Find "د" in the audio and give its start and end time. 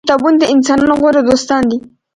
0.39-0.43